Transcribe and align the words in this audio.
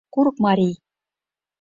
Курыкмарий. 0.13 0.75